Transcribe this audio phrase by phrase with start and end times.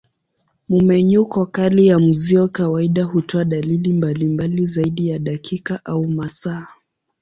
[0.69, 6.67] Mmenyuko kali ya mzio kawaida hutoa dalili mbalimbali zaidi ya dakika au masaa.